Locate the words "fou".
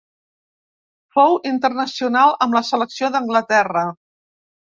1.17-1.35